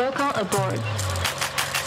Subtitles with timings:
[0.00, 0.80] Welcome aboard.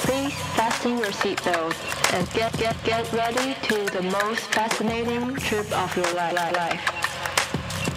[0.05, 1.73] Please fasten your seatbelt
[2.13, 6.83] and get get get ready to the most fascinating trip of your li- li- life.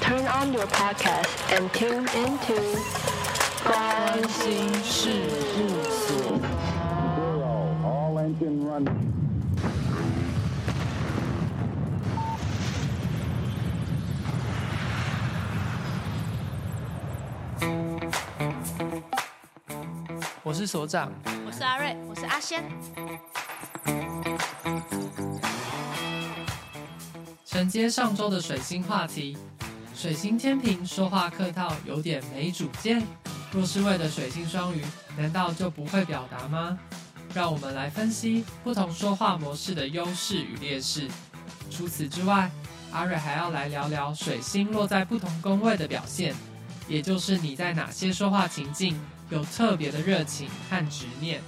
[0.00, 2.58] Turn on your podcast and tune into
[3.64, 5.10] 关心事
[5.58, 6.40] 务所。
[7.16, 9.25] Zero, all engine running.
[20.57, 21.11] 是所长，
[21.45, 22.63] 我是阿瑞，我是阿仙。
[27.45, 29.37] 承接上周的水星话题，
[29.93, 33.05] 水星天平说话客套，有点没主见。
[33.51, 34.83] 若是为了水星双鱼，
[35.15, 36.75] 难道就不会表达吗？
[37.35, 41.07] 让我们来分析不同说话模式的优势与劣势。
[41.69, 42.49] 除此之外，
[42.91, 46.33] 阿瑞还要来聊聊水星落在不同宫位的表现，
[46.87, 48.99] 也就是你在哪些说话情境
[49.29, 51.41] 有特别的热情和执念。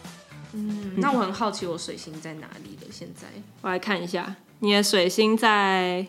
[0.53, 2.91] 嗯，那我很好奇，我水星在哪里了？
[2.91, 3.27] 现在
[3.61, 6.07] 我来看一下，你的水星在，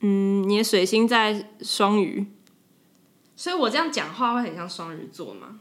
[0.00, 2.26] 嗯，你的水星在双鱼。
[3.36, 5.58] 所以我这样讲话会很像双鱼座吗？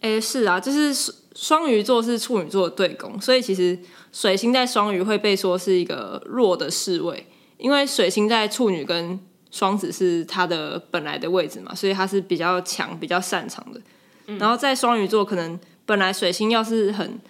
[0.00, 3.76] 诶，是啊，就是双鱼座是处女座的对宫，所以其实
[4.12, 7.26] 水星在双鱼会被说是一个弱的侍卫，
[7.58, 9.18] 因为水星在处女跟
[9.50, 13.80] 双子是它的本来的位置嘛，所以它是比较强、比较擅长的。
[14.26, 17.20] 嗯、然后在双鱼座，可能本来水星要是很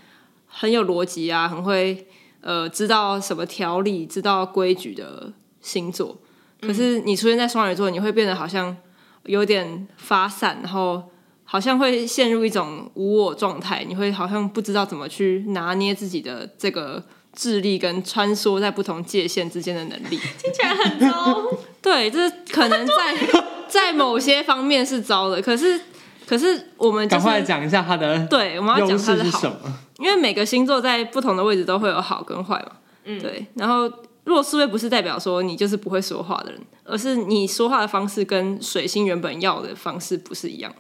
[0.47, 2.07] 很有逻辑啊，很会
[2.41, 6.17] 呃知道什么条理、知道规矩的星座，
[6.61, 8.77] 可是你出现在双鱼座，你会变得好像
[9.25, 11.03] 有点发散，然后
[11.43, 21.43] 好像会陷入一种无我状态，你会好像不知道怎么去拿捏自己的这个智力跟穿梭在不同界限之间的能力，听起来很糟。
[21.83, 22.95] 对，这可能在
[23.67, 25.81] 在某些方面是糟的，可是。
[26.27, 29.57] 可是我们赶、就是、快讲一下他的对，我们要讲他的好？
[29.99, 32.77] 因为每个星座在不同的位置都会有好跟坏嘛。
[33.05, 33.47] 嗯，对。
[33.55, 33.91] 然后
[34.25, 40.75] 弱势位不是代表说你就是不会说话的人，而是你说话的方式跟水星原本要的方式不是一样。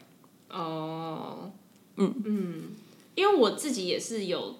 [0.50, 1.50] 哦，
[1.96, 2.62] 嗯嗯，
[3.14, 4.56] 因为我自己也是有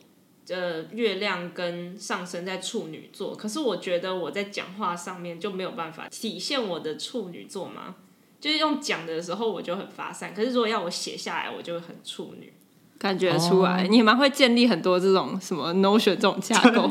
[0.48, 7.94] 呃月亮跟上升在处女座，可是我觉得我在讲话上面就没有办法体现我的处女座嘛。
[8.44, 12.52] 就是用讲的时候我就很发散，可是如果要我写下来，我就很处女，
[12.98, 13.80] 感觉出来。
[13.80, 13.90] Oh.
[13.90, 16.90] 你蛮会建立很多这种什么 Notion 这种架构，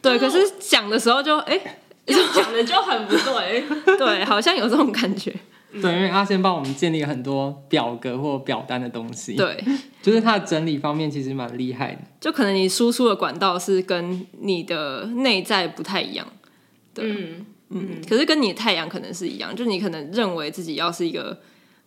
[0.00, 0.16] 对。
[0.16, 1.58] 可是讲的时候就哎，
[2.06, 3.64] 讲、欸、的就很不对，
[3.98, 5.34] 对，好像有这种感觉。
[5.82, 9.60] 对，因为阿仙帮我们建立了很多表格或表单的东西，对，
[10.00, 11.98] 就是它的整理方面其实蛮厉害的。
[12.20, 16.28] 就可能你输出的管道是跟你的内在不太一样，
[16.94, 17.10] 对。
[17.10, 21.40] 嗯嗯，可是跟你的太阳可能是一样，就你可能认为自己要是一个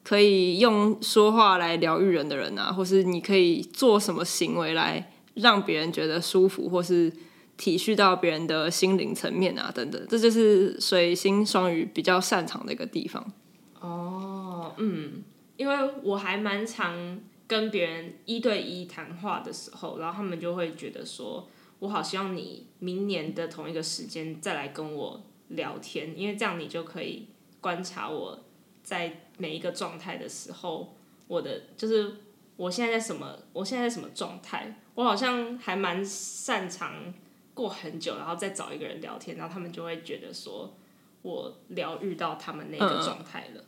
[0.04, 7.12] 可以用说话来疗愈人的人啊，或是你可以做什么行为来让别人觉得舒服，或是
[7.58, 13.34] 体恤到别人的心灵层面啊，等等，这就是水星双鱼比较擅长的一个地方。
[13.80, 15.24] 哦，嗯，
[15.58, 21.48] 因为我还蛮常跟别人一对一谈话的时候，然后他们就会觉得说，
[21.80, 27.28] 我好希望你明年的同一个时间再来跟我聊天，因为这样你就可以
[27.62, 28.44] 观察我
[28.84, 30.96] 在每一个状态的时候，
[31.28, 32.16] 我的就是
[32.56, 37.14] 我现在在什么，我现在在什么状态，我好像还蛮擅长
[37.54, 40.76] 过很久，然后再找一个人聊天，然后他们就会觉得说
[41.22, 43.62] 我疗愈到他们那个状态了。
[43.62, 43.66] 嗯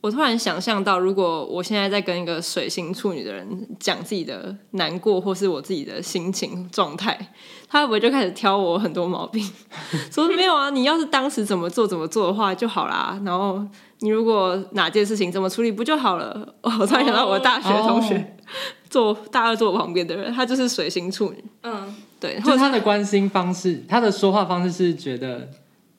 [0.00, 7.18] 我突然想象到，如果我现在在跟一个水星处女的人讲自己的难过，或是我自己的心情状态，
[7.68, 9.44] 他会不会就开始挑我很多毛病？
[10.12, 13.20] 说没有啊，你要是当时怎么做怎么做的话就好啦。
[13.24, 13.60] 然后
[13.98, 16.54] 你如果哪件事情怎么处理不就好了？
[16.62, 18.24] 哦，我突然想到我的大学同学，oh.
[18.88, 21.44] 坐大二坐我旁边的人，他就是水星处女。
[21.64, 25.48] 嗯，对，或者他的关心方式，他的说话方式是觉得。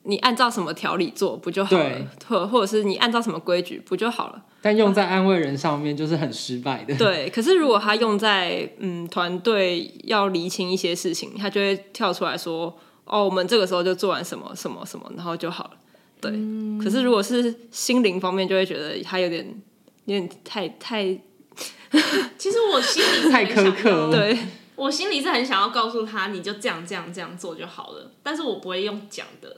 [0.04, 2.08] 你按照什么条理做不就好了？
[2.28, 4.42] 或或者是你按照什么规矩不就好了？
[4.62, 6.96] 但用在安慰人上面就是很失败的。
[6.96, 12.76] 对，可是如果他用在嗯团队要厘清一些事情，他就会跳出来说
[13.06, 15.72] ：“哦，我们这个时候就做完什么什么什么，然后就好了。”
[16.20, 16.32] 对。
[16.34, 19.46] 嗯、可是如果是心灵方面，就会觉得他有点
[20.06, 21.04] 有点太太。
[22.38, 24.12] 其实我心里太苛刻了。
[24.12, 24.38] 对，
[24.76, 28.12] 我心里是很想要告诉他，你就这样这样这样做就好了。
[28.24, 29.58] 但是我不会用讲的。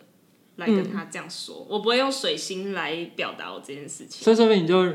[0.61, 4.23] 来跟他这样说，嗯，我不会用水星来表达我这件事情。
[4.23, 4.85] 所以说明你就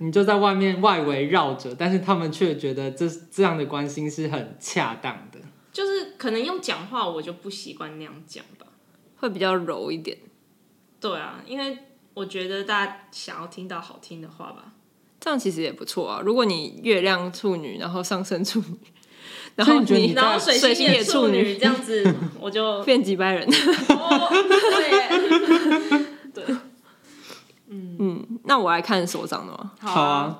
[0.00, 5.38] 你就在外面外围绕着，但是他们却觉得这这样的关心是很恰当的。
[5.72, 8.66] 就是可能用讲话，我就不习惯那样讲吧，
[9.16, 10.16] 会比较柔一点。
[10.98, 11.76] 对啊，因为
[12.14, 14.72] 我觉得大家想要听到好听的话吧。
[15.20, 16.22] 这样其实也不错啊。
[16.24, 18.76] 如果你月亮处女，然后上升处女，
[19.56, 23.42] 然后你然后水星也处处女，这样子 我就 变几百人。
[23.88, 24.28] 哦，
[26.32, 26.56] 对，对，
[27.68, 29.72] 嗯，那我来看所长的吗？
[29.80, 30.38] 好啊，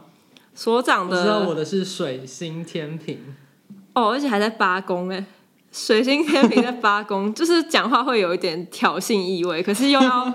[0.54, 3.18] 所长我知道我的的是水星天平，
[3.94, 5.24] 哦，而且还在八宫哎，
[5.72, 10.32] 水星天平在八宫，就是讲话会有一点挑衅意味，可是又要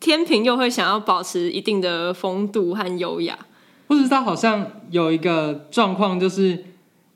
[0.00, 3.38] 天平又会想要保持一定的风度和优雅。
[3.86, 6.64] 不知道好像有一个状况，就是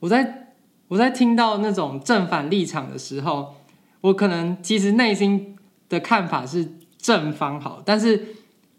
[0.00, 0.45] 我在
[0.88, 3.54] 我在听到那种正反立场的时候，
[4.00, 5.56] 我可能其实内心
[5.88, 8.36] 的看法是正方好，但是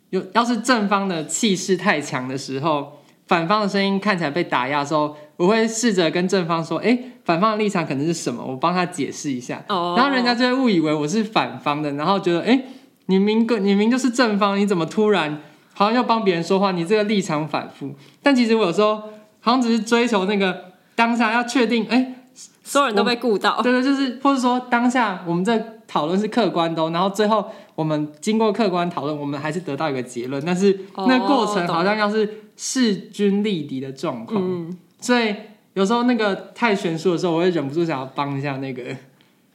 [0.09, 8.43] 有要是正方的气势太强的时候，反方的声音看起来被打压的时候，我会试着跟正方说：“哎，反方的立场可能是什么？
[8.43, 12.63] 我帮他解释一下。”哦，然后人家就会误以为我是反方的，然后觉得：“哎，
[13.07, 15.41] 你明个你明就是正方，你怎么突然？”
[15.73, 17.93] 好像要帮别人说话，你这个立场反复。
[18.23, 18.95] 但其实我有时候
[19.41, 20.66] 好像只是追求那个
[20.97, 22.15] 当下要确定，哎、欸，
[22.63, 23.61] 所有人都被顾到。
[23.61, 25.57] 对对，就是或者说当下我们这
[25.87, 27.45] 讨论是客观的，然后最后
[27.75, 30.43] 我们经过客观讨论，我们还是得到一个结论。
[30.43, 35.35] 但是那个过程好像要是势均力敌的状况，嗯，所以
[35.75, 38.83] 有时候那个太悬殊的时候，我会忍不住想要帮一下那个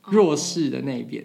[0.06, 1.25] 弱势的那边。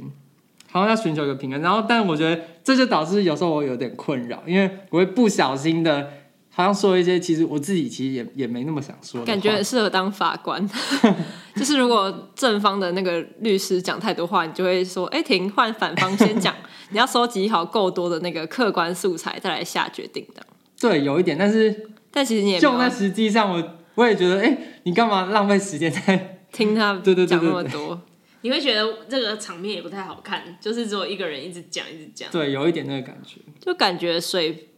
[0.70, 6.12] 好像要寻求一个平衡，然后，但我觉得这就导致有时候我有点困扰，因为我会不小心的，
[6.58, 10.68] 好像说一些其实我自己其实也也没那么想说，感觉很适合当法官。
[11.56, 16.56] 就是如果正方的那个律师讲太多话，你就会说：“哎、欸，停，换反方先讲。
[16.90, 20.44] ”你要收集好够多的那个客观素材，再来下决定的。
[20.82, 28.02] 对，有一点，但是但其实你也就在实际上我，我我也觉得，哎、欸，你干嘛浪费时间在 听他对对讲那么多？
[28.42, 32.28] 你会觉得这个场面也不太好看，就是只有一个人一直讲一直讲。
[32.32, 34.70] 对，有一点那个感觉，就感觉水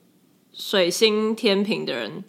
[0.60, 2.24] 水星天平的人，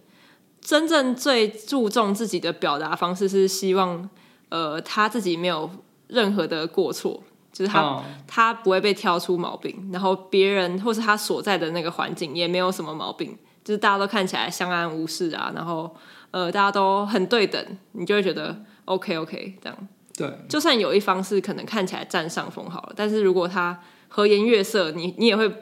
[0.61, 4.09] 真正最注重自己的表达方式是希望，
[4.51, 5.69] 呃，他自己没有
[6.07, 7.21] 任何的过错，
[7.53, 15.93] 就是他、哦、他不会被挑出毛病，然后别人或是他所在的那个环境也没有什么毛病，就是大家都看起来相安无事啊，然后
[16.31, 17.61] 呃，大家都很对等，
[17.93, 19.89] 你就会觉得 OK OK 这样。
[20.17, 25.53] 对，就算有一方是可能看起来占上风好了，但是如果他和颜悦色，你你也会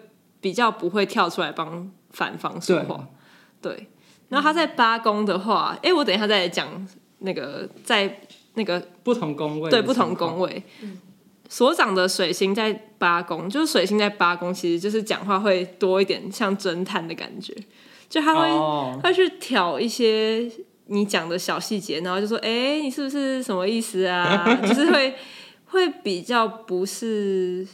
[0.40, 3.08] 比较不会跳出来帮反方说话。
[3.60, 3.86] 对，对，
[4.28, 6.86] 然后他在八宫的话，哎、嗯，我等一下再来讲
[7.18, 8.20] 那个在
[8.54, 10.98] 那个不同宫位，对不同宫位，嗯、
[11.48, 17.54] 所长的水星在八宫，就是水星在八宫，其实就是讲话会多一点像侦探的感觉，
[18.08, 20.50] 就他会、哦、他去挑一些。
[20.90, 25.14] 你讲的小细节，然后就说：“哎、欸，你是不是什么意思啊？” 就是会
[25.66, 27.68] 会比较不是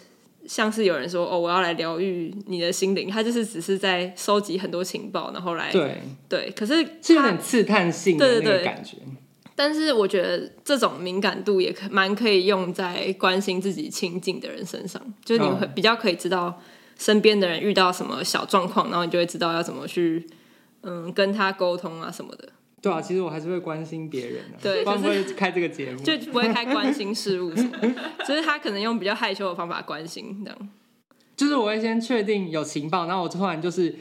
[0.46, 6.52] 像是有人说：“哦，我要来疗愈你的心灵。”他就是只是在收集很多情报，然后来对对。
[6.56, 8.96] 可是是有点刺探性的那个感觉。
[8.96, 9.17] 对对对，
[9.55, 16.61] 但是我觉得这种敏感度也可蛮可以用在关心自己亲近的人身上，就是你会比较可以知道
[16.99, 20.26] 身边的人遇到什么小状况，然后你就会知道要怎么去
[20.82, 22.49] 嗯跟他沟通啊什么的。
[22.84, 27.94] 对啊，其实我还是会关心别人的，对，不会开这个节目，就不会开关心事务什么，
[28.26, 30.69] 就是他可能用比较害羞的方法关心这样。
[31.36, 33.92] 就是我会先确定有情报，然后我突然就是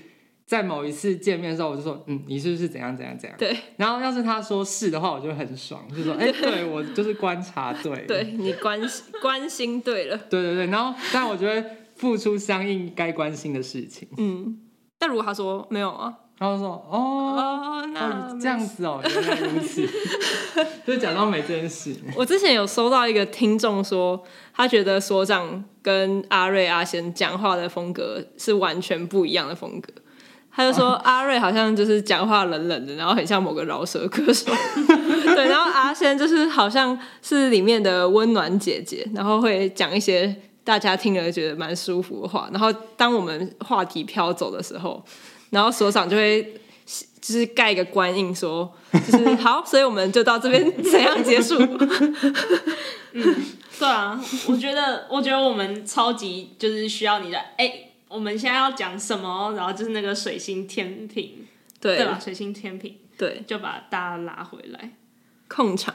[0.46, 3.36] 在某一次见面的时候，我就说，嗯，你是不是怎样怎样怎样？
[3.40, 3.58] 对。
[3.78, 8.80] 然后要是他说是的话，我就会很爽，就说，哎，对我就是观察对，对你关
[9.22, 10.68] 关心对了，对对对。
[10.68, 14.08] 然后，但我觉得付出相应该关心的事情。
[14.18, 14.60] 嗯。
[15.00, 16.14] 但如果他说没有啊？
[16.40, 16.98] 然后说哦，
[17.38, 19.88] 哦，那这样子哦，原来如此，
[20.86, 21.96] 就假装没这件事。
[22.18, 24.22] 我之前有收到一个听众说，
[24.54, 29.94] 他觉得所长跟阿瑞、阿贤讲话的风格是完全不一样的风格。
[30.52, 34.52] 他就说阿瑞好像就是讲话冷冷的，然后很像某个饶舌歌手。
[35.36, 42.50] 对，然后阿仙就是好像是里面的温暖姐姐，然后会讲一些大家听了觉得蛮舒服的话。
[42.52, 45.02] 然后当我们话题飘走的时候。
[45.54, 46.60] 然后所长就会
[47.22, 51.56] 就是盖一个官印说， 就是好，所以我们就到这边怎样结束？
[53.14, 53.46] 嗯，
[53.80, 59.54] 对啊，我觉得我觉得我们超级就是需要你的，哎，我们现在要讲什么？
[59.56, 61.46] 然后就是那个水星天平，
[61.80, 62.20] 对对吧？
[62.20, 64.92] 水星天平，对，就把大家拉回来
[65.48, 65.94] 控场，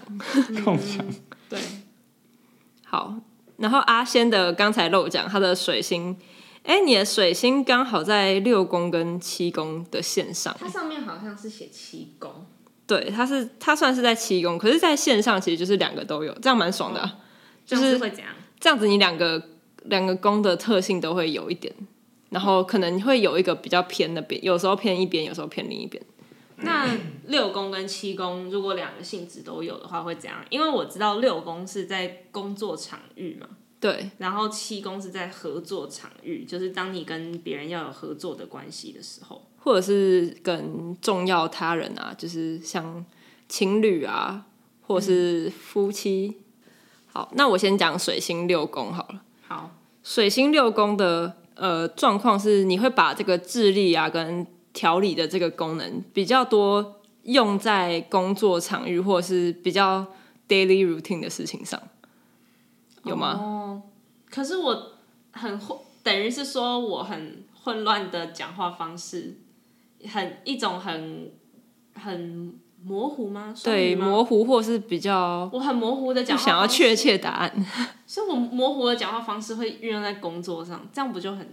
[0.64, 1.04] 控场，
[1.50, 1.58] 对，
[2.84, 3.16] 好。
[3.56, 6.16] 然后阿仙的刚才漏讲他的水星。
[6.68, 10.54] 哎，你的水星刚好在六宫跟七宫的线上。
[10.60, 12.44] 它上面好像是写七宫。
[12.86, 17.16] 对，它是它算是在七宫，可是在线上其实就是两个都有，这样蛮爽的、啊。
[17.64, 18.28] 就是会怎样？
[18.60, 19.42] 这样子你两个
[19.84, 21.74] 两个宫的特性都会有一点，
[22.28, 26.02] 然后可能会有一个比较偏的边，有时候偏一边，有时候偏另一边。
[26.56, 26.86] 那
[27.28, 30.38] 六宫跟七宫如果两个性质都有的话，会怎样？
[30.50, 33.48] 因为我知道六宫是在工作场域嘛，
[33.80, 43.04] 对，然后七宫是在合作场域，就是当你跟别人要有合作的关系的时候，或者是跟重要他人啊，就是像
[43.48, 44.46] 情侣啊，
[44.82, 46.38] 或者是夫妻。
[46.38, 46.72] 嗯、
[47.12, 49.22] 好，那我先讲水星六宫好了。
[49.46, 49.70] 好，
[50.02, 60.06] 水星六宫的呃状况是，你会把这个智力啊跟调理的这个功能比较多用在工作场域或者是比较
[60.48, 61.80] daily routine 的事情上，
[63.08, 63.32] 有吗？
[63.40, 63.82] 哦，
[64.30, 64.92] 可是我
[65.32, 69.38] 很混，等于是说我很混乱的讲话方式，
[70.12, 71.32] 很一种很
[71.94, 73.54] 很模糊吗？
[73.64, 77.52] 对，模糊或是比较，我很模糊的讲话，想要确切答案，
[78.06, 81.48] 所以我模糊的讲话方式会运用在工作上，这样不就很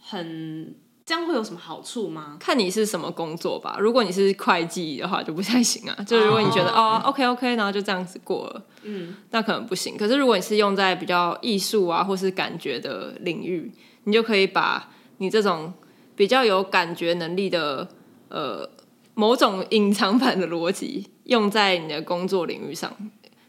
[0.00, 0.74] 很。
[1.08, 2.36] 这样会有什么好处吗？
[2.38, 3.78] 看你是什么工作吧。
[3.80, 5.96] 如果你是会计的话，就不太行啊。
[6.06, 9.96] 就如果你觉得哦，哦，OK OK，然后就这样子过了，嗯，那可能不行。
[9.96, 13.72] 可是如果你是用在比较艺术啊，或是感觉的领域，
[14.04, 15.72] 你就可以把你这种
[16.14, 17.88] 比较有感觉能力的
[18.28, 18.68] 呃
[19.14, 22.94] 某种隐藏版的逻辑用在你的工作领域上。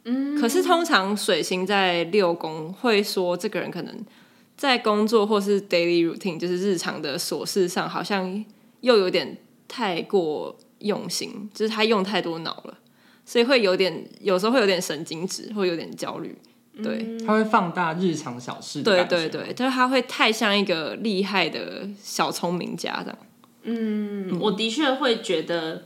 [0.05, 3.93] 嗯，可是通常水星在六宫会说，这个人可能。
[4.59, 8.43] 在工作或是 daily routine，就是日常的琐事上，好像
[8.81, 9.37] 又有点
[9.69, 12.77] 太过用心，就是他用太多脑了，
[13.23, 16.37] 所以会有点，有时候会有点神经质，会有点焦虑。
[16.83, 18.83] 对，他会放大日常小事。
[18.83, 23.17] 对对对，就是他会太像一个厉害的小聪明家这样。
[23.63, 25.85] 嗯，我的确会觉得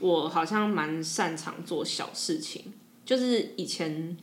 [0.00, 2.72] 我好像蛮擅长做小事情，
[3.04, 4.16] 就是以前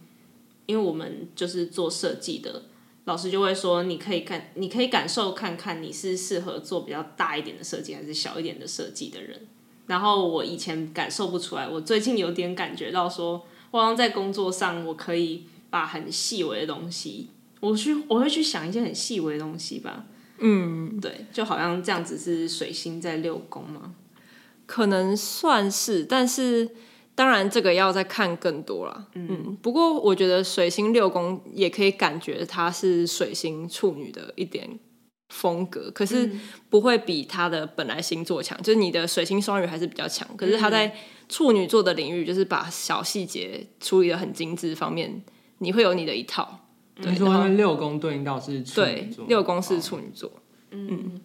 [0.65, 2.63] 因为我们就是做设计的。
[3.05, 9.48] 老师就会说：“你可以看，你可以感受看看，你是适合做比较大一点的设计，还是小一点的设计的人。”
[9.88, 17.29] 然后我以前感受不出来，我最近有点感觉到说，说我好像在工作上，我可以把很细微的东西，
[17.60, 20.05] 我去，我会去想一些很细微的东西吧。
[20.38, 23.96] 嗯，对，就好像这样子是水星在六宫吗？
[24.65, 26.70] 可能算是，但是。
[27.13, 29.07] 当然，这个要再看更多了。
[29.15, 34.79] 嗯，不过我觉得水星六宫也可以感觉它是水星处女的一点
[35.29, 36.31] 风格，可是
[36.69, 38.57] 不会比它的本来星座强。
[38.63, 40.95] 就是你的水星双鱼还是比较强，可是它在
[41.27, 45.21] 处女座的领域，就是把小细节处理的很精致方面，
[45.59, 46.59] 你会有你的一套。
[46.95, 50.31] 对，说因为六宫对应到是处女座，对，六宫是处女座。
[50.71, 51.21] 嗯，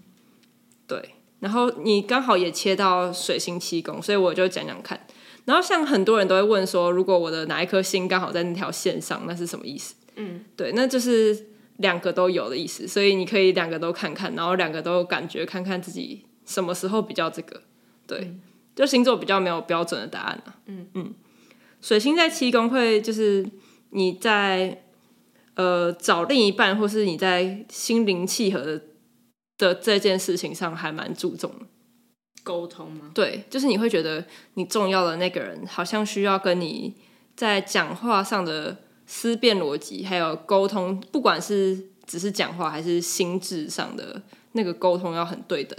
[0.87, 1.11] 对。
[1.39, 5.07] 然后你刚好也切到水星七宫，所以我就讲讲看。
[5.47, 9.95] 然后像很多人都会问说，如果我的哪一颗星刚好在那条线上，那是什么意思？
[10.17, 12.87] 嗯，对，那就是两个都有的意思。
[12.87, 17.63] 所以你可以两个都看看，然后两个都有感觉，看看自己什么时候比较这个。
[18.07, 18.41] 对，嗯、
[18.75, 20.57] 就星座比较没有标准的答案啊。
[20.67, 21.15] 嗯嗯，
[21.81, 23.47] 水星在七宫会就是
[23.91, 24.85] 你在
[25.55, 28.83] 呃找另一半，或是你在心灵契合的
[29.59, 31.67] 的这件事情上还蛮注重的。
[32.47, 33.11] 沟通吗？
[33.13, 34.25] 对，就是你会觉得
[34.55, 36.95] 你重要的那个人，好像需要跟你
[37.35, 44.23] 在讲话上的思辨逻辑，还有沟通，不管是只是讲话，还是心智上的
[44.53, 45.77] 那个沟通，要很对等。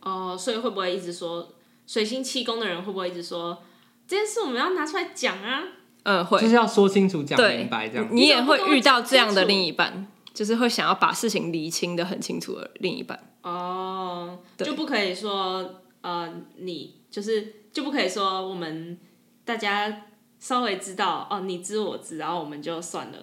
[0.00, 1.52] 哦，所以会不会一直说
[1.86, 3.62] 水星七宫的人会不会一直说
[4.08, 5.64] 这件事我们要拿出来讲啊？
[6.04, 8.08] 嗯，会，就是要说清楚、讲明白这样。
[8.10, 13.22] 你也会遇到这样的另一半，就是会想要把事情理清的很清楚的另一半。
[13.42, 15.82] 哦，就不可以说。
[16.06, 18.96] 呃，你就是就不可以说我们
[19.44, 20.02] 大家
[20.38, 23.18] 稍微知道哦，你知我知，然后我们就算了，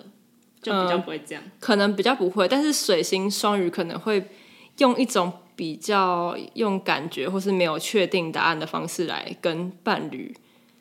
[0.62, 1.42] 就比较不会这样。
[1.42, 4.30] 呃，可能比较不会，但是水星双鱼可能会
[4.80, 10.36] 用一种比较用感觉或是没有确定答案的方式来跟伴侣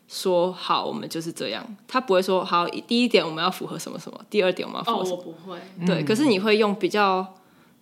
[0.09, 1.65] 说好，我们就是这样。
[1.87, 5.19] 他不会说好，第一点我们要符合什么什么，第二点我们要符合什么。
[5.19, 5.59] 哦，我不会。
[5.87, 7.35] 对，可是你会用比较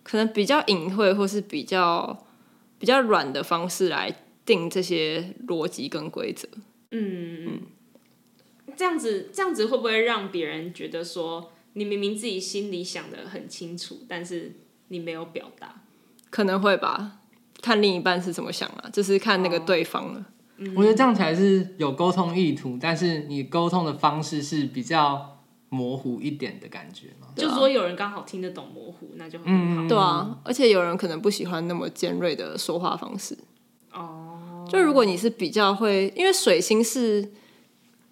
[0.03, 2.15] 可能比较隐晦或是比较。
[2.81, 6.49] 比较软的方式来定这些逻辑跟规则。
[6.89, 7.61] 嗯嗯，
[8.75, 14.53] 这样子这样子会不会让别人觉得说，你明明自己心里想的很清楚，但是
[14.87, 15.83] 你没有表达？
[16.29, 17.19] 可能会吧，
[17.61, 20.25] 看另一半是怎么想啊，就是看那个对方了。
[20.75, 25.37] 我觉得这样才是有沟通意图，但是你沟通的方式是比较。
[25.73, 29.81] 模糊一点的感觉嘛，就说有人刚好听得懂模糊，那就很好。
[29.83, 33.37] 嗯，对啊，而且有人可能不喜欢那么尖锐的说话方式。
[33.93, 37.31] 哦，就如果你是比较会，因为水星是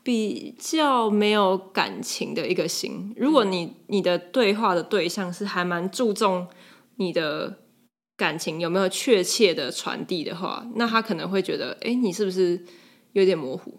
[0.01, 6.47] 比较没有感情的一个星，如果你你的对话的对象是还蛮注重
[6.95, 7.57] 你的
[8.15, 12.63] 感情有没有确切的传递的话，那他可能会觉得，哎，你是不是
[13.11, 13.77] 有点模糊？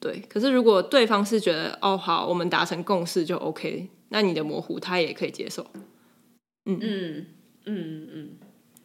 [0.00, 0.20] 对。
[0.28, 5.64] 可是如果对方是觉得，哦，好，我们达成共识就 OK，那你的模糊他也可以接受。
[6.64, 7.26] 嗯嗯
[7.66, 8.28] 嗯嗯，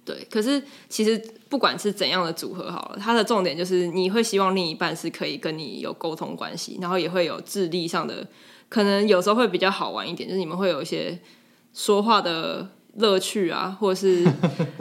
[0.04, 0.28] 对。
[0.30, 1.18] 可是其实
[1.50, 8.28] 不管是怎样的组合好了，它的重点就是你会希望另一半是可以跟你有沟通关系，然后也会有智力上的，
[8.70, 11.20] 可能有时候会比较好玩一点，就是你们会有一些
[11.74, 14.26] 说话的乐趣啊， 或是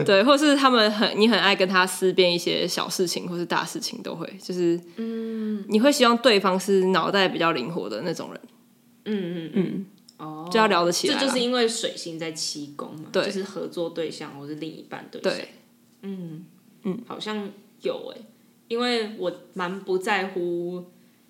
[0.04, 8.40] 对，或是他们很你很爱跟他思辨一些小事情或是大事情都会，就是嗯，你会希望对方是脑袋比较灵活的那种人，
[9.04, 9.86] 嗯嗯嗯。
[10.16, 11.18] 哦，就要聊得起来。
[11.18, 15.32] 这就是因为水星在七宫嘛，对，就是合作对象或是另一半对象。
[15.32, 15.48] 对，
[16.02, 16.46] 嗯
[16.84, 17.50] 嗯，好像
[17.82, 18.20] 有哎，
[18.68, 20.84] 因为我蛮不在乎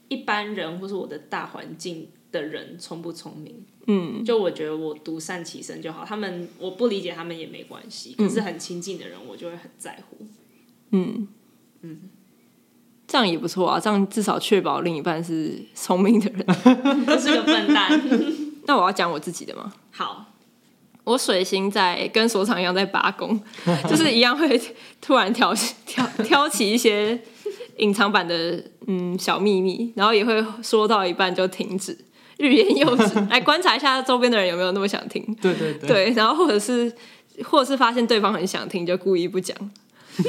[0.08, 3.64] 一般人或是我的大环境的人聪不聪明。
[3.86, 10.26] 嗯，就我觉得我独善其身就好，他们我不理解他们也没关系，可是很亲近的人我就会很在乎。
[10.90, 11.28] 嗯
[11.82, 12.00] 嗯，
[13.06, 16.44] 这样也不错啊，这样至少确保另一半是聪明的人，
[17.04, 18.00] 不是个笨蛋。
[18.66, 19.72] 那我要讲我自己的吗？
[19.90, 20.32] 好，
[21.04, 23.38] 我水星在跟所长一样在八宫，
[23.88, 24.58] 就是一样会
[25.02, 27.20] 突然挑挑挑起一些
[27.76, 31.98] 隐藏版的嗯小秘密，然后也会说到一半就停止，
[32.38, 35.22] 欲言又止，来 观察一下周边的人有没有那么想听。
[35.40, 36.92] 对对对，对，然后或者是
[37.44, 39.56] 或者是发现对方很想听，就故意不讲。
[40.16, 40.20] 哦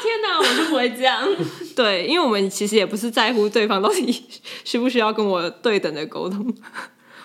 [0.00, 1.26] 天哪，我就不会这样。
[1.74, 4.24] 对，因为我们其实也不是在乎对方到底
[4.64, 6.54] 需不需要跟我对等的沟通，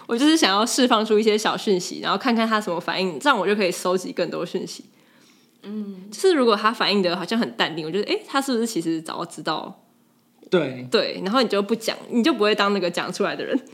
[0.07, 4.85] 我就是想要释放出一些小讯息，然后看看他什么反应，这样我就可以收集更多讯息。
[5.61, 9.82] 嗯，就是如果他反应的好像很淡定，我觉得哎，他是不是其实早知道？
[10.49, 13.59] 对对，然后你就不讲，你就不会当那个讲出来的人。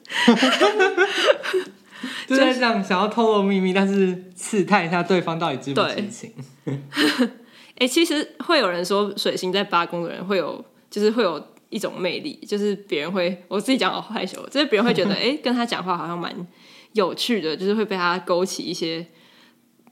[2.28, 6.32] 就在想想要透露秘密，但是试探一下对方到底知不知情。
[6.66, 6.78] 哎、
[7.84, 16.34] 欸，其实会有人说水星在八宫的人会有，就是会有一种魅力，就是别人会，我自己讲好害羞，就是别人会觉得，哎、欸，跟他讲话好像蛮
[16.94, 19.06] 有趣的，就是会被他勾起一些，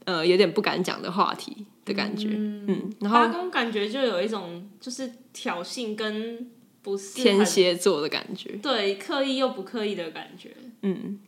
[0.06, 2.30] 呃，有点不敢讲的话题的感觉。
[2.30, 6.50] 嗯，嗯，然后八宫感觉就有一种就是挑衅跟
[6.88, 10.56] 不是天蝎座的感觉，对，刻意又不刻意的感觉。
[10.84, 11.20] 嗯。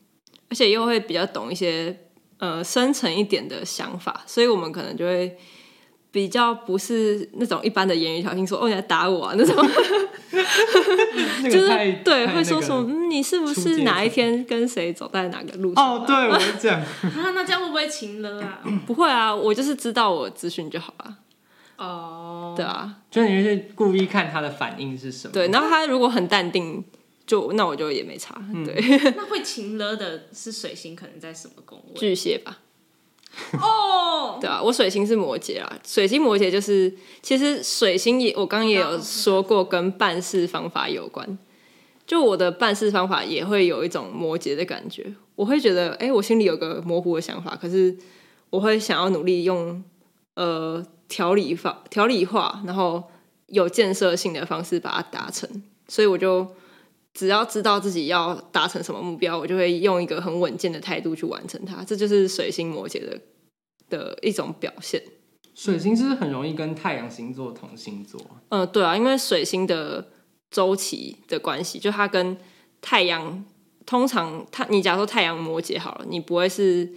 [0.49, 1.95] 而且又会比较懂一些
[2.37, 5.37] 呃深层一点的想法，所以我们可能就会
[6.11, 9.53] 比较不是那种一般的言语挑衅，说哦你来打我啊那种，
[11.43, 11.67] 就是
[12.03, 16.01] 对会说什么嗯你是不是哪一天跟谁走在哪个路上？
[16.01, 18.63] 哦，对，我是这样 啊，那这样会不会情勒啊？
[18.87, 21.17] 不会啊，我就是知道我资讯就好了。
[21.79, 25.33] 哦，对啊，就你是故意看他的反应是什么？
[25.33, 26.83] 对，然后他如果很淡定。
[27.29, 28.33] 就那我就也没差，
[28.65, 28.73] 对。
[28.73, 31.93] 嗯、 那会情勒的是水星，可能在什么宫位？
[31.93, 32.57] 巨蟹吧。
[33.53, 34.41] 哦，oh!
[34.41, 35.79] 对啊，我水星是摩羯啊。
[35.85, 41.37] 水星摩羯就是，其实水星也，我刚刚也有说过，跟办事方法有关。
[42.07, 47.95] 就我的办事方法也会有一种摩羯的感觉，我会觉得，哎、欸，我心里有个模糊的想法，可是
[48.49, 49.83] 我会想要努力用
[50.33, 53.03] 呃条理法条理化，然后
[53.47, 55.49] 有建设性的方式把它达成，
[55.89, 56.47] 所以我就。
[57.11, 61.83] 只要知道自己要达成什么目标，我就会用一个很稳健的态度去完成它。
[61.83, 63.19] 这就是水星摩羯的
[63.89, 65.01] 的一种表现。
[65.55, 68.21] 水星是不是很容易跟太阳星座同星座？
[68.49, 70.07] 嗯，对啊，因为水星的
[70.51, 72.37] 周期的关系，就它跟
[72.79, 73.43] 太阳
[73.87, 76.89] 通常，它你假如说太阳摩羯好了，你不会是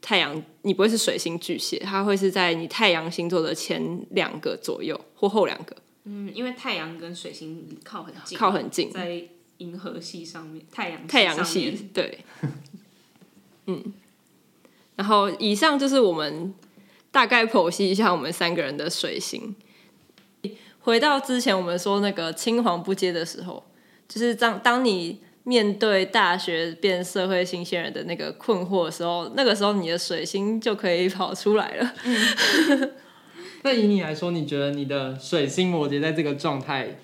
[0.00, 5.76] 太阳，你不会是水星巨蟹，它会是在你太阳星座的前两个左右或后两个。
[6.04, 9.28] 嗯，因为太阳跟水星靠很近，靠很近，在。
[9.58, 12.20] 银河系上面，太阳太阳系对，
[13.66, 13.92] 嗯，
[14.94, 16.54] 然后以上就是我们
[17.10, 19.56] 大概剖析一下我们三个人的水星。
[20.78, 23.68] 回到之前我们说那个青黄不接的时候，
[24.06, 31.94] 就是当当你面对大学变社会新鲜人的那个困惑的时候，那个时候你的水星就可以跑出来了。
[32.04, 32.92] 嗯、
[33.64, 36.98] 那以你来说，你觉得你的水星摩羯在这个状态？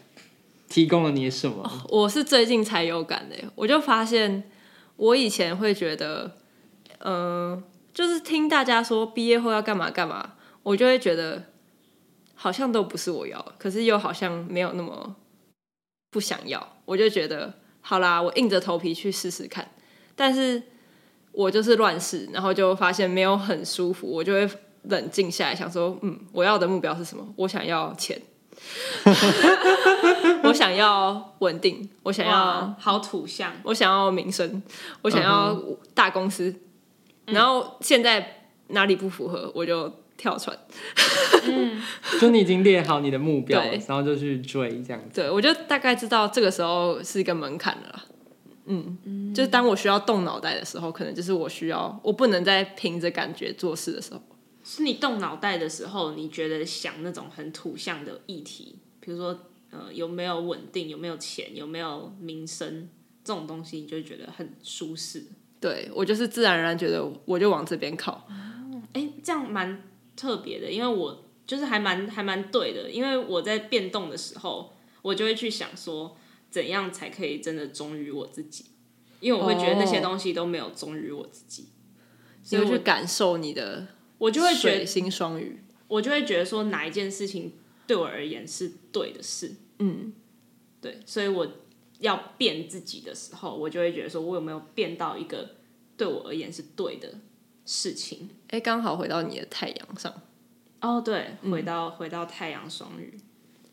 [0.67, 1.63] 提供了你什么？
[1.63, 4.43] 哦，我是最近才有感的，我就发现，
[4.97, 6.33] 我以前会觉得，
[6.99, 11.45] 嗯、呃，就是听大家说毕业后要干嘛干嘛，我就会觉得
[12.35, 15.15] 好像都不是我要，可是又好像没有那么
[16.11, 17.55] 不想要，我就觉得
[17.87, 19.71] 好啦，我硬着头皮去试试看，
[20.17, 20.63] 但是
[21.33, 24.49] 我就是乱试，然后就发现没有很舒服，我就会
[24.85, 27.27] 冷静下来，想说，嗯，我要的目标是什么？
[27.37, 28.21] 我想要钱。
[30.45, 34.63] 我想要稳定，我想要好土象，我想要名声，
[35.03, 35.61] 我想要
[35.93, 36.49] 大公司。
[37.27, 40.57] 嗯、然后现在哪里不符合，我就跳船。
[41.47, 41.83] 嗯
[42.21, 45.21] 就你已经列好你的目标了，然后就去追这样子。
[45.21, 48.05] 对，我就大概知道这个时候是一个门槛了啦。
[48.67, 54.23] 嗯，就是当我需要动脑袋的时候，可能就是我需要，我不能再凭着感觉做事的时候。
[54.63, 59.39] 是你动脑袋的时候，你觉得想那种很土象的议题，比如说
[59.71, 62.89] 呃有没有稳定，有没有钱，有没有名声
[63.23, 65.27] 这种东西，你就会觉得很舒适。
[65.61, 68.27] 对，我就是自然而然觉得我就往这边靠。
[68.95, 69.83] 哎、欸，这样蛮
[70.17, 74.73] 特别的，因为我就是还蛮还蛮对的，因为我在变动的时候，
[75.03, 76.17] 我就会去想说，
[76.51, 78.65] 怎样才可以真的忠于我自己，
[79.21, 81.69] 因为我会觉得那些东西都没有忠于我自己，
[82.43, 84.87] 所以我去感受你的，我就会觉得
[85.89, 87.53] 我就会觉得说哪一件事情
[87.87, 90.13] 对我而言是对的事，嗯，
[90.81, 91.47] 对，所以我
[91.99, 95.57] 要变自己的时候，我就会觉得说我有没有变到一个
[95.97, 97.19] 对我而言是对的
[97.65, 98.31] 事情。
[98.49, 100.13] 哎，刚好回到你的太阳上。
[100.81, 103.19] 哦，对，回到、嗯、回到太阳双鱼，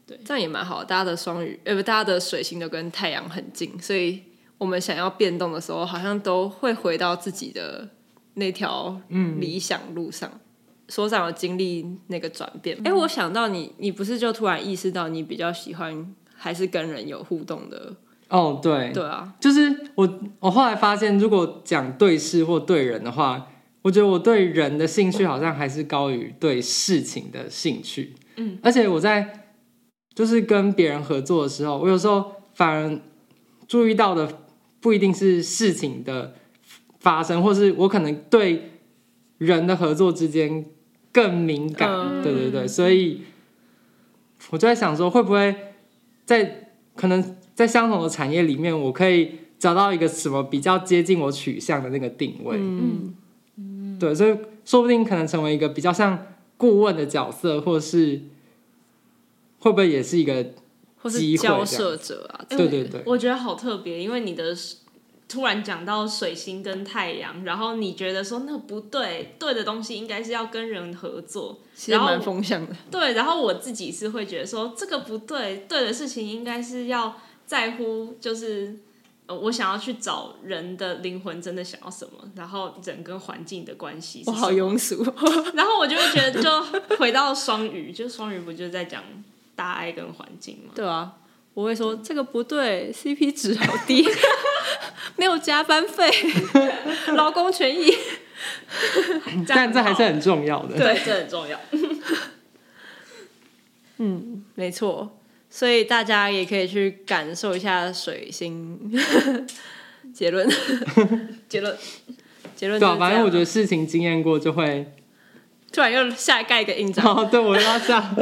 [0.07, 0.81] 对，这样也蛮好。
[0.81, 4.23] 大家的双鱼，呃，不，大家的水星都跟太阳很近，所以
[4.57, 7.89] 我们想要变动的时候，好像都会回到自己的
[8.35, 10.39] 那条理想路上。
[10.87, 12.77] 所长有经历那个转变。
[12.77, 17.93] 哎、嗯，我想到你，你不是就突然意识到你比较喜欢还是跟人有互动的？
[18.29, 23.49] 哦，对，对啊，就是我，我后来发现，如果讲对事或对人的话。
[23.83, 29.47] 我觉得我对人的兴趣好像还是高于对事情的兴趣，嗯，而且我在
[30.13, 32.99] 就是跟别人合作的时候，我有时候反而
[33.67, 34.39] 注意到的
[34.79, 36.35] 不一定是事情的
[36.99, 38.69] 发生，或是我可能对
[39.39, 40.63] 人的合作之间
[41.11, 43.21] 更敏感，嗯，对对对，所以
[44.51, 45.55] 我就在想说，会不会
[46.25, 53.15] 在可能在相同的产业里面，我可以找到一个什么比较接近我取向的那个定位，嗯。
[54.01, 54.35] 对，所以
[54.65, 56.25] 说不定可能成为一个比较像
[56.57, 58.21] 顾问的角色，或是
[59.59, 60.53] 会不会也是一个
[60.97, 62.43] 或是交涉者啊？
[62.49, 64.57] 对对对，我觉得好特别，因为你的
[65.29, 72.75] 突然讲到水星跟太阳，然后你觉得说那不对，对的东西应该是要跟人合作，其实蛮风向的。
[72.89, 78.79] 对，然后我自己是会觉得说这个不对，对的事情应该是要在乎，就是。
[79.27, 84.23] 我想要去找人的灵魂真的想要什么，然后人跟环境的关系。
[84.25, 85.01] 我好庸俗，
[85.55, 89.01] 然后我就会觉得，就回到双鱼，就双鱼不就是在讲
[89.55, 90.73] 大爱跟环境吗？
[90.75, 91.13] 对啊，
[91.53, 94.05] 我会说这个不对，CP 值好低，
[95.15, 96.11] 没有加班费，
[97.15, 97.93] 劳工权益，
[99.47, 101.57] 但这还是很重要的，对，这很重要。
[103.97, 105.17] 嗯，没错。
[105.51, 108.79] 所以大家也可以去感受一下水星。
[110.11, 110.49] 结论，
[111.47, 111.77] 结论，
[112.55, 112.79] 结论。
[112.79, 114.91] 对啊，反正我觉得事情经验过就会，
[115.71, 117.05] 突然又下盖一个印章。
[117.05, 118.15] 哦，对，我要这样。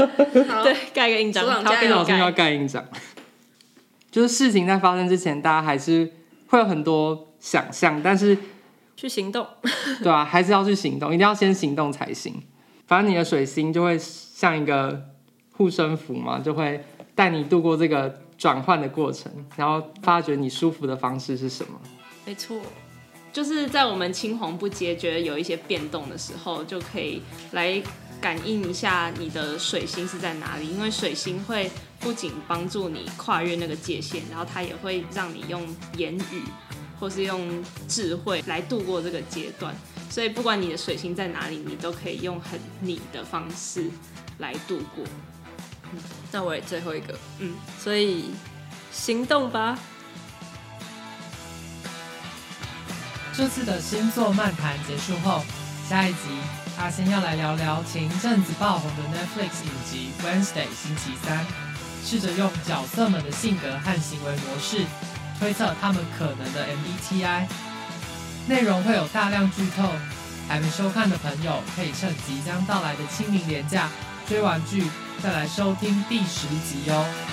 [0.61, 1.63] 对，盖一个印章。
[1.63, 2.85] 他跟老师要盖印章。
[4.11, 6.11] 就是事情在发生之前，大家还是
[6.47, 8.37] 会有很多想象，但是
[8.95, 9.47] 去行动。
[10.03, 12.43] 对啊，还是要去行动，一定要先行动才行。
[12.85, 15.05] 反正你的水星就会像一个
[15.53, 16.83] 护身符嘛，就会。
[17.19, 21.77] 带你度过这个转换的过程，然后发觉你舒服的方式是什么？
[22.25, 22.61] 没错，
[23.33, 27.83] 就是在我们青黄不接，觉得有一些变动的时候，就可以来
[28.21, 30.69] 感应一下你的水星是在哪里。
[30.69, 35.61] 因为水星会不仅帮助你跨越那个界限，然后它也会让你用
[35.97, 36.43] 言语
[37.01, 39.75] 或是用智慧来度过这个阶段。
[40.09, 43.91] 所以不管你的水星在哪里，你都可以用很你的方式
[44.37, 45.03] 来度过。
[45.93, 45.99] 嗯，
[46.31, 48.31] 那我也最后一个，嗯，所以
[48.91, 49.77] 行动吧。
[53.33, 55.41] 这次的星座漫谈结束后，
[55.87, 56.17] 下一集
[56.77, 61.45] 阿仙要来聊聊前一阵子爆红的 Netflix 影集《Wednesday》星期三，
[62.03, 64.85] 试着用角色们的性格和行为模式
[65.39, 67.47] 推测他们可能的 MBTI。
[68.47, 69.89] 内容会有大量剧透，
[70.49, 73.89] 还没收看的朋友可以趁即将到来的清明连假
[74.29, 74.83] 追完剧。
[75.23, 77.28] 再来收听第十集哦。